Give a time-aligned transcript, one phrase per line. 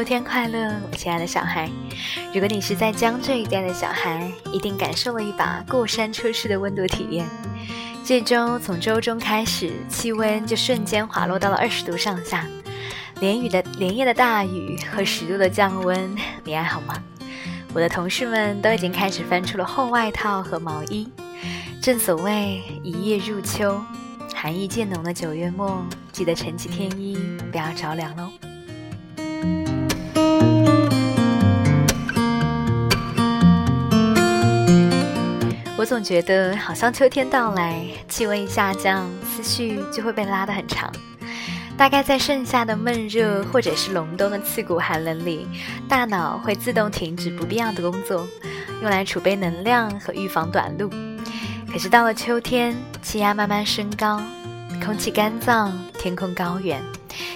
[0.00, 1.68] 秋天快乐，我亲爱的小孩！
[2.32, 7.28] 如果你是在江浙一带的小孩，一定感受了一把过山车式的温度体验。
[8.02, 12.46] 这周从周中开始，气温就瞬间滑落到了二十度上下，
[13.20, 16.94] 连雨的连夜的大雨和十度的降温，你还好吗？
[17.74, 21.06] 我的同事们都已经开始翻出了厚外套和毛衣。
[21.82, 23.78] 正所谓一夜入秋，
[24.34, 27.18] 寒意渐浓的九月末，记得撑起天衣，
[27.52, 28.30] 不要着凉喽。
[35.80, 40.92] 我总觉得，好像秋天到来，气温一下降，思绪就会被拉得很长。
[41.74, 45.48] 大概在盛夏的闷热，或者是隆冬的刺骨寒冷里，
[45.88, 48.28] 大脑会自动停止不必要的工作，
[48.82, 50.90] 用来储备能量和预防短路。
[51.72, 54.20] 可是到了秋天，气压慢慢升高，
[54.84, 56.78] 空气干燥，天空高远，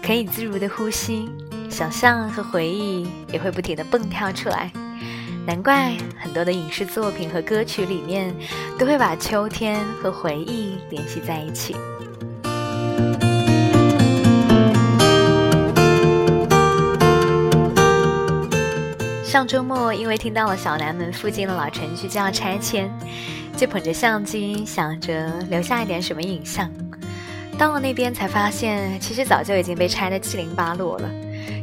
[0.00, 1.28] 可以自如的呼吸，
[1.68, 4.70] 想象和回忆也会不停的蹦跳出来。
[5.48, 8.34] 难怪很多的影视作品和歌曲里面，
[8.78, 11.74] 都会把秋天和回忆联系在一起。
[19.24, 22.90] 上周末，因为听到了小南门附近的老城区就要拆迁，
[23.56, 26.70] 就捧着相机想着留下一点什么影像。
[27.56, 31.08] 到了那边才发现，其实早就已经被拆得七零八落了，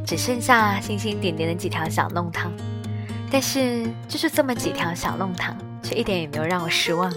[0.04, 2.52] 只剩下星星点点的几条小弄堂。
[3.36, 7.14] 但是就是这么几条小弄堂，却一点也没有让我失望。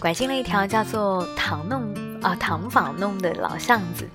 [0.00, 1.84] 拐进了一条叫做唐弄
[2.20, 4.08] 啊唐坊弄的老巷子，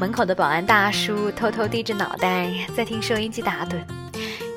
[0.00, 3.76] 门口的保安大叔偷偷低着脑袋在听收音机打盹。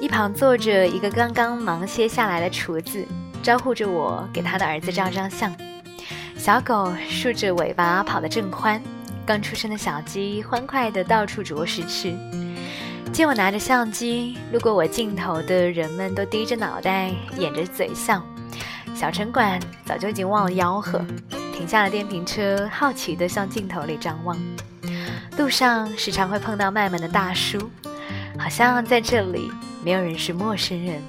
[0.02, 3.06] 一旁坐着一个刚刚忙歇下来的厨子，
[3.44, 5.56] 招呼着我给他的儿子照张相。
[6.36, 8.82] 小狗竖着尾巴跑得正欢，
[9.28, 12.18] 刚出生的小鸡欢快地到处啄食吃。
[13.20, 18.24] 见我拿着相机，路过我镜头的人们都低着脑袋，掩着嘴笑。
[18.96, 21.06] 小城管早就已经忘了吆喝，
[21.54, 24.38] 停下了电瓶车，好奇地向镜头里张望。
[25.38, 27.70] 路上时常会碰到卖萌的大叔，
[28.38, 29.52] 好像在这里。
[29.84, 31.04] 没有人是陌生人，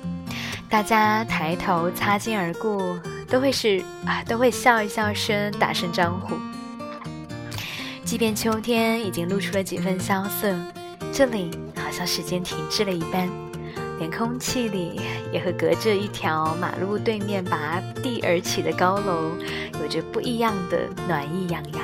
[0.68, 6.34] 大家抬头擦肩而过，都会是啊， 都会笑一笑声，打声招呼。
[8.04, 10.52] 即便秋天已经露出了几分萧瑟，
[11.20, 13.28] 这里好像时间停滞了一般，
[13.98, 14.98] 连空气里
[15.30, 19.32] 也和隔着一条马路对面拔地而起的高楼
[19.82, 21.82] 有着不一样的暖意洋洋。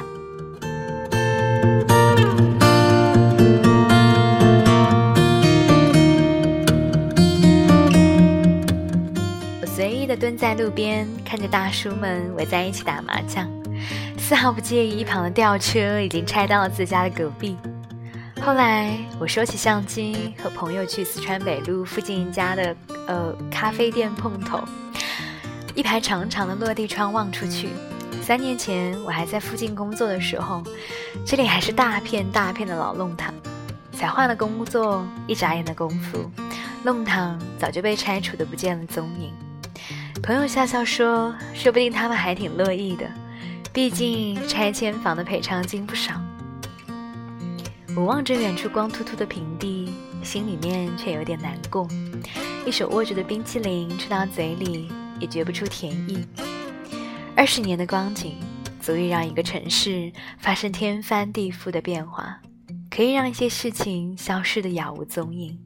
[9.61, 13.47] 我随意的蹲在路边，看着大叔们围在一起打麻将，
[14.17, 17.55] 丝毫不介意一旁的吊车已经拆到了自家的隔壁。
[18.43, 22.77] 后来我收起相机，和朋友去四川北路附近一家的
[23.09, 24.63] 呃咖啡店碰头。
[25.75, 27.69] 一排长长的落地窗望出去，
[28.23, 30.63] 三年前我还在附近工作的时候，
[31.27, 33.35] 这里还是大片大片的老弄堂。
[33.93, 36.31] 才换了工作，一眨眼的功夫，
[36.85, 39.33] 弄堂早就被拆除的不见了踪影。
[40.23, 43.07] 朋友笑笑说：“说不定他们还挺乐意的，
[43.73, 46.13] 毕竟拆迁房的赔偿金不少。”
[47.97, 49.91] 我望着远处光秃秃的平地，
[50.23, 51.89] 心里面却有点难过。
[52.67, 56.23] 一手握着的冰淇淋吃到嘴里也觉不出甜意。
[57.35, 58.37] 二十年的光景，
[58.83, 62.39] 足以让一个城市发生天翻地覆的变化，
[62.91, 65.59] 可以让一些事情消失的杳无踪影。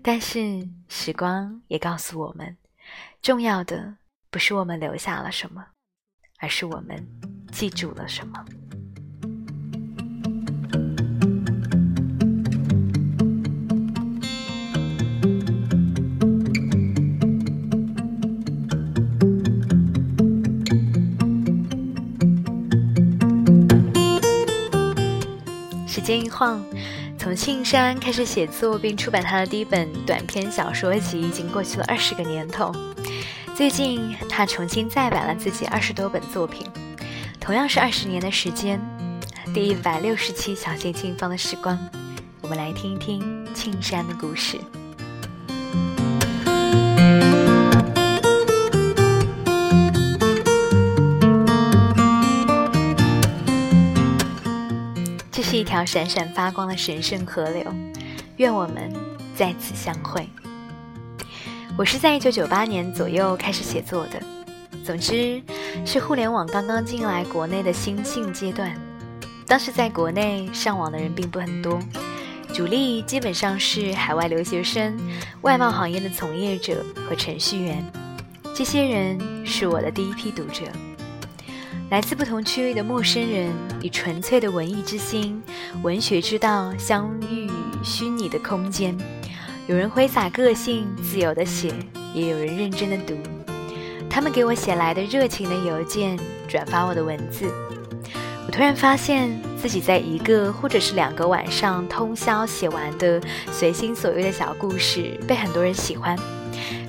[0.00, 2.56] 但是时光也告诉我们。
[3.20, 3.96] 重要的
[4.30, 5.62] 不是我们留下了什么，
[6.38, 7.06] 而是我们
[7.52, 8.42] 记住了什么。
[26.12, 26.62] 间一晃，
[27.18, 32.70] 从庆山开始写作并出版他的第一本短篇小说集，已经过去了二十个年头。
[33.56, 36.66] 最近，他重新再版了自己二十多本作品，
[37.40, 38.78] 同样是二十年的时间。
[39.54, 41.74] 第一百六十期《小心轻放的时光》，
[42.42, 44.58] 我们来听一听庆山的故事。
[55.62, 57.64] 一条闪闪发光的神圣河流，
[58.38, 58.92] 愿我们
[59.36, 60.28] 在此相会。
[61.78, 64.20] 我是在一九九八年左右开始写作的，
[64.84, 65.40] 总之
[65.86, 68.76] 是互联网刚刚进来国内的新兴阶段。
[69.46, 71.78] 当时在国内上网的人并不很多，
[72.52, 74.98] 主力基本上是海外留学生、
[75.42, 77.88] 外贸行业的从业者和程序员。
[78.52, 80.64] 这些人是我的第一批读者，
[81.92, 83.52] 来自不同区域的陌生人，
[83.82, 85.42] 以纯粹的文艺之心、
[85.82, 87.50] 文学之道相遇
[87.84, 88.96] 虚拟的空间。
[89.66, 91.70] 有人挥洒个性，自由的写，
[92.14, 93.14] 也有人认真的读。
[94.08, 96.18] 他们给我写来的热情的邮件，
[96.48, 97.52] 转发我的文字。
[98.46, 106.18] 我突然发现自己在一个或者是两个晚上通宵写完的随心所欲的小故事，被很多人喜欢，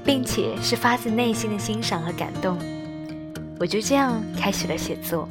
[0.06, 2.58] 并且是发自内心的欣赏和感动。
[3.60, 5.28] 我就这样开始了写作。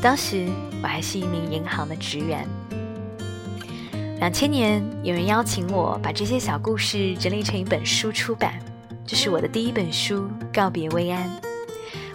[0.00, 0.46] 当时
[0.82, 2.46] 我还是一名银行的职员。
[4.18, 8.58] 两千年，有人邀请我把这些小故事整理成一本书出版，
[9.06, 10.22] 这是我的第一本书
[10.54, 11.28] 《告别薇安》。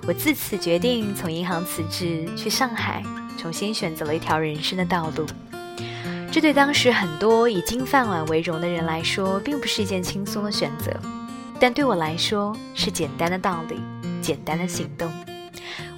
[0.07, 3.03] 我自此决定从银行辞职，去上海。
[3.37, 5.25] 重新选择了一条人生的道路，
[6.31, 10.91] 这对当时很多以金饭碗为荣的人来说，并不是一件轻松的选择，
[11.59, 13.81] 但对我来说是简单的道理，
[14.21, 15.11] 简单的行动。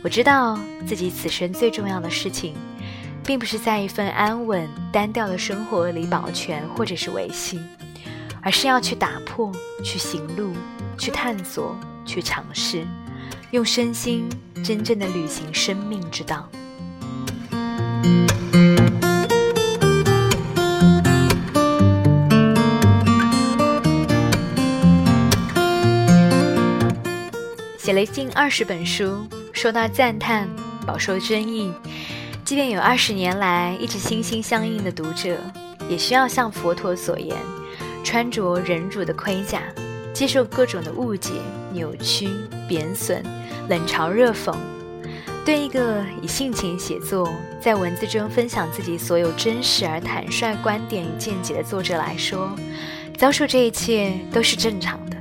[0.04, 2.54] 我知道自己此生最重要的事情，
[3.26, 7.58] 并不是在一份安稳单调的生活里保全或者是维系，
[8.42, 9.50] 而是要去打破，
[9.82, 10.52] 去行路，
[10.98, 11.74] 去探索，
[12.06, 12.86] 去尝试，
[13.52, 14.28] 用身心
[14.62, 16.50] 真正的履行生命之道。
[27.78, 30.50] 写了近二十本书，受到赞叹，
[30.86, 31.72] 饱受争议。
[32.44, 35.38] 即便有二十年来一直心心相印的读者，
[35.88, 37.38] 也需要像佛陀所言，
[38.04, 39.62] 穿着忍辱的盔甲，
[40.14, 41.32] 接受各种的误解、
[41.72, 42.28] 扭曲、
[42.68, 43.24] 贬损、
[43.70, 44.54] 冷嘲热讽。
[45.46, 47.30] 对一个以性情写作，
[47.62, 52.50] 在文字中分享自己所有真实而坦率观点与见解的作者来说，
[53.18, 55.18] 遭受这一切都是正常的。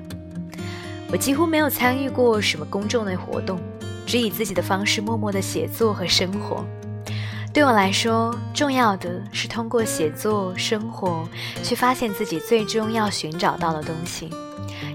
[1.11, 3.61] 我几乎没有参与过什么公众的活动，
[4.12, 6.62] 只以自己的方式默默的写作和生活。
[7.50, 11.26] 对我来说，重要的是通过写作生活，
[11.62, 14.29] 去发现自己最终要寻找到的东西，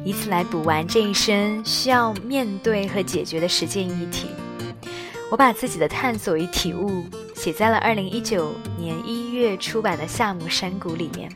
[0.06, 4.28] 以此来补完这一生需要面对和解决的实践议题。
[5.32, 7.04] 我把自己的探索与体悟
[7.34, 11.28] 写在了二零一九年一月出版的《夏目山谷》里面。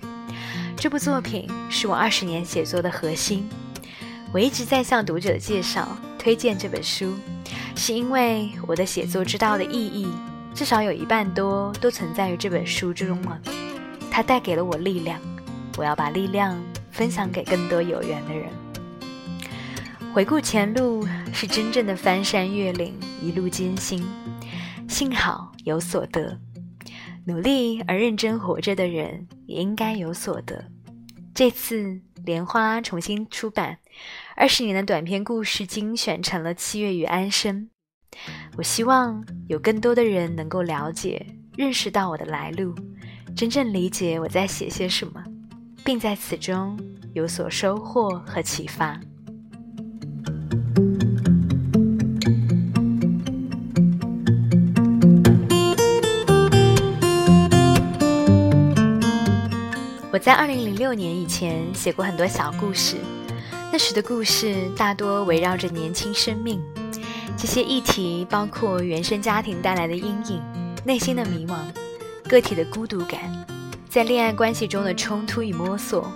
[0.77, 3.49] 这部作品是我二十年写作的核心。
[4.31, 7.17] 我一直在向读者介绍、推荐这本书，
[7.75, 10.07] 是因为我的写作之道的意义，
[10.53, 13.41] 至少有一半多都存在于这本书之中了。
[14.11, 15.19] 它带给了我力量，
[15.79, 18.51] 我要把力量分享给更多有缘的人。
[20.13, 22.93] 回顾前路，是真正的翻山越岭。
[23.19, 24.05] 一路艰辛，
[24.87, 26.37] 幸好有所得。
[27.25, 30.65] 努力而认真活着的人也应该有所得。
[31.33, 33.79] 这次莲花重新出版
[34.35, 37.69] 二十年的短篇故事精选成了《七月与安生》。
[38.57, 41.25] 我希望有更多的人能够了解、
[41.55, 42.73] 认识到我的来路，
[43.35, 45.23] 真正理解我在写些什么，
[45.83, 46.79] 并在此中
[47.13, 48.99] 有所收获和启发。
[60.13, 62.97] 我在二零零六年以前写过很多小故事，
[63.71, 66.61] 那时的故事大多围绕着年轻生命。
[67.37, 70.41] 这些议题包括原生家庭带来的阴影、
[70.83, 71.55] 内心的迷茫、
[72.27, 73.19] 个体的孤独感、
[73.87, 76.11] 在恋爱关系中的冲突与摸索、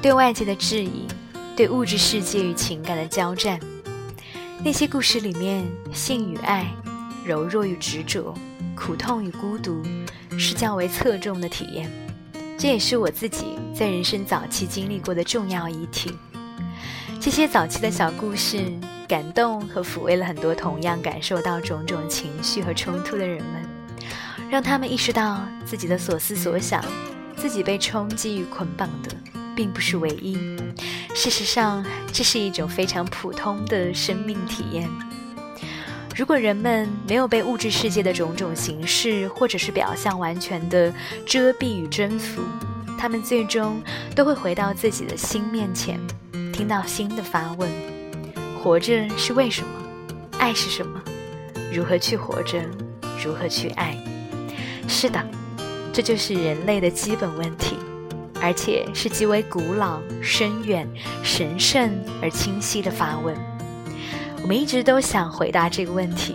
[0.00, 1.06] 对外界的质疑、
[1.54, 3.60] 对物质世界与情感的交战。
[4.64, 6.66] 那些故事里面，性与爱、
[7.22, 8.34] 柔弱与执着、
[8.74, 9.82] 苦痛与孤独，
[10.38, 11.90] 是较为侧重的体验。
[12.56, 16.10] 这也是我自己在人生早期经历过的重要议题。
[17.24, 18.70] 这些早期的小故事，
[19.08, 23.66] 感动和抚慰了很多同样感受到种种情绪和冲突的人们，
[24.50, 26.84] 让他们意识到自己的所思所想，
[27.34, 29.16] 自己被冲击与捆绑的，
[29.56, 30.36] 并不是唯一。
[31.14, 34.86] 事实上，这是一种非常普通的生命体验。
[36.14, 40.92] 如果人们没有被物质世界的种种形式或者是表象完全的
[41.24, 42.42] 遮蔽与征服，
[42.98, 43.82] 他们最终
[44.14, 45.98] 都会回到自己的心面前，
[46.54, 47.68] 听到新的发问：
[48.62, 49.68] 活着是为什么？
[50.38, 51.02] 爱是什么？
[51.72, 52.62] 如何去活着？
[53.24, 53.98] 如何去爱？
[54.86, 55.20] 是的，
[55.92, 57.74] 这就是人类的基本问题，
[58.40, 60.88] 而且是极为古老、深远、
[61.24, 61.90] 神圣
[62.22, 63.34] 而清晰的发问。
[64.40, 66.34] 我们一直都想回答这个问题，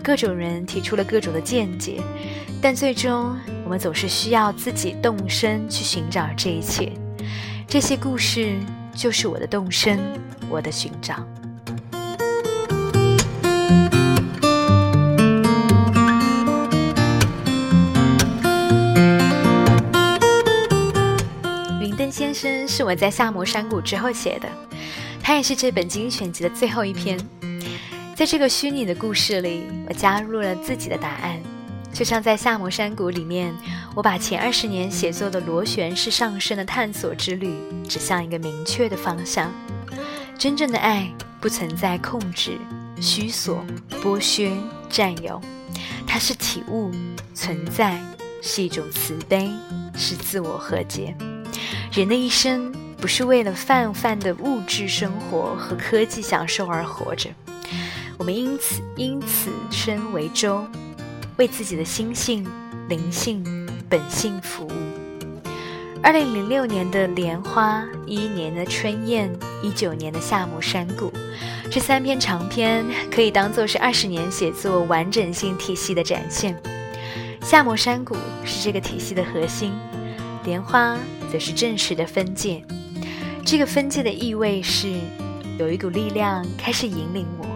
[0.00, 2.00] 各种人提出了各种的见解，
[2.62, 6.92] 但最终我们总是需要自己动身去寻找这一切。
[7.66, 8.54] 这些故事
[8.96, 10.00] 就是我的动身，
[10.48, 11.16] 我的寻找。
[21.80, 24.48] 云灯先生是我在夏摩山谷之后写的，
[25.22, 27.18] 他也是这本精选集的最后一篇。
[28.16, 31.38] 在这个虚拟的故事里，我加入了自己的答案，
[31.96, 33.54] 就像在夏摩山谷里面，
[33.94, 37.56] 我把前二十年写作的螺旋式上升的探索之旅
[37.88, 39.50] 指向一个明确的方向。
[40.36, 41.10] 真正的爱
[41.40, 42.58] 不存在控制、
[43.00, 43.64] 虚索、
[44.02, 44.52] 剥削、
[44.90, 45.40] 占有，
[46.06, 46.90] 它是体悟、
[47.32, 47.98] 存在，
[48.42, 49.50] 是一种慈悲，
[49.96, 51.16] 是自我和解。
[51.90, 57.30] 人的一生不是为了泛泛的物质生活和科技享受而活着。
[58.18, 60.62] 我们因此因此身为舟，
[61.36, 62.46] 为自己的心性、
[62.88, 63.44] 灵性、
[63.88, 64.72] 本性服务。
[66.02, 69.30] 二零零六年的莲花，一一年的春燕，
[69.62, 71.12] 一九年的夏目山谷，
[71.70, 76.56] 这三篇长篇可以当做是二十年写作完整性体系的展现。
[77.42, 79.72] 夏目山谷是这个体系的核心，
[80.44, 80.96] 莲花
[81.30, 82.62] 则是正式的分界。
[83.44, 84.92] 这个分界的意味是，
[85.58, 87.46] 有一股力量开始引领我。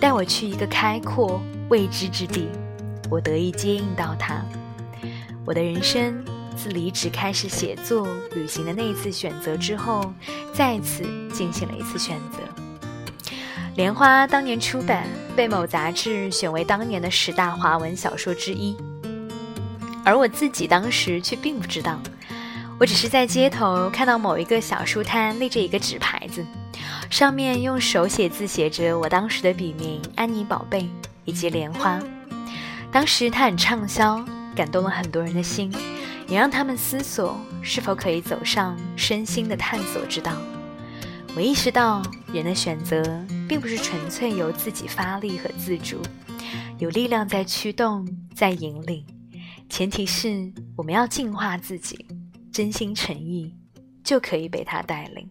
[0.00, 2.48] 带我去一个开阔未知之地，
[3.12, 4.42] 我得以接应到它。
[5.44, 6.24] 我的人生
[6.56, 10.10] 自离职开始写作、旅行的那一次选择之后，
[10.54, 12.38] 再次进行了一次选择。
[13.76, 18.74] 《莲花》当年出版，被某杂志选为当年的十大华文小说之一，
[20.06, 22.00] 而我自己当时却并不知道。
[22.80, 26.42] 我只是在街头看到某一个小书摊立着一个纸牌子。
[27.10, 30.88] 上面用手写字写着我当时的笔名“安妮宝贝”
[31.26, 32.00] 以及“莲花”。
[32.92, 34.22] 当时它很畅销，
[34.54, 35.72] 感动了很多人的心，
[36.28, 40.36] 也让他们思索是否可以走上身心的探索之道。
[41.34, 42.02] 我意识到，
[42.34, 43.02] 人的选择
[43.48, 46.02] 并不是纯粹由自己发力和自主，
[46.78, 49.02] 有力量在驱动，在引领。
[49.70, 52.06] 前提是我们要净化自己，
[52.52, 53.54] 真心诚意，
[54.04, 55.30] 就可以被它带领。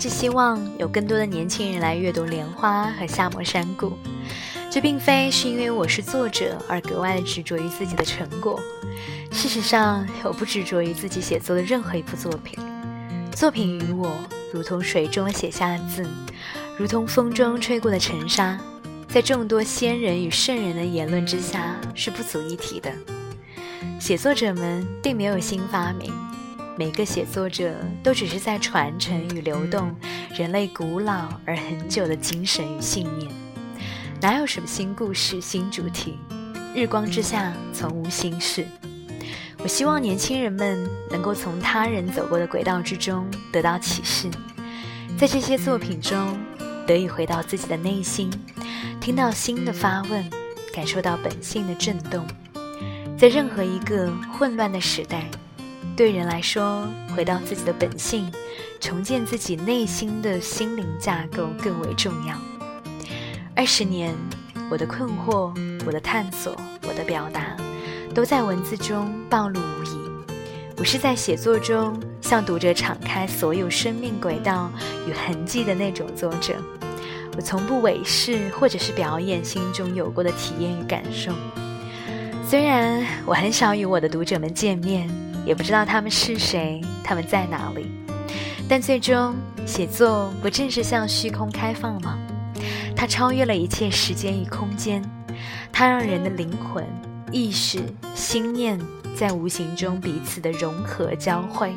[0.00, 3.88] 直希望有更多的年轻人来阅读《莲花》和《夏末山谷》，
[4.70, 8.58] 这并非是因为我是作者而格外的执着于自己的成果。
[9.30, 12.58] 事实上，我不执着于自己写作的任何一部作品。
[13.30, 14.16] 作品与我，
[14.54, 16.08] 如同水中写下的字，
[16.78, 18.58] 如同风中吹过的尘沙，
[19.06, 22.90] 在众多仙人与圣人的言论之下，是不足一提的。
[23.98, 26.10] 写作者们并没有新发明，
[26.80, 29.94] 每个写作者都只是在传承与流动
[30.32, 33.30] 人类古老而很久的精神与信念。
[34.18, 36.16] 哪有什么新故事、新主题？
[36.74, 38.66] 日光之下，从无新事。
[39.58, 44.30] 我希望年轻人们能够从他人走过的轨道之中得到启示，
[45.18, 46.34] 在这些作品中
[46.86, 48.30] 得以回到自己的内心，
[49.02, 50.24] 听到心的发问，
[50.72, 52.26] 感受到本性的震动。
[53.18, 55.26] 在任何一个混乱的时代，
[56.00, 58.32] 对人来说，回到自己的本性，
[58.80, 62.34] 重建自己内心的心灵架构更为重要。
[63.54, 64.14] 二十年，
[64.70, 65.52] 我的困惑，
[65.84, 66.56] 我的探索，
[66.88, 67.54] 我的表达。
[68.14, 70.34] 都在文字中暴露无遗。
[70.78, 74.72] 我是在写作中向读者敞开所有生命轨道
[75.06, 76.54] 与痕迹的那种作者。
[77.36, 81.30] 我从不伪饰或者是表演心中有过的体验与感受。
[82.48, 85.06] 虽然我很少与我的读者们见面，
[85.46, 87.90] 也不知道他们是谁，他们在哪里，
[88.68, 89.34] 但最终
[89.66, 92.18] 写作不正是向虚空开放吗？
[92.94, 95.02] 它超越了一切时间与空间，
[95.72, 96.84] 它让人的灵魂。
[97.32, 97.78] 意识、
[98.12, 98.76] 心念
[99.14, 101.72] 在无形中彼此的融合交汇，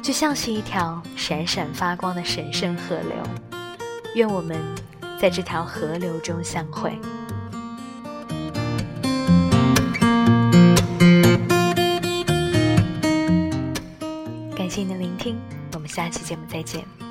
[0.00, 3.60] 就像是一条闪闪发光的神圣河流。
[4.14, 4.56] 愿我们
[5.20, 6.96] 在这条河流中相会。
[14.78, 15.36] 您的聆听，
[15.74, 17.07] 我们下期节目再见。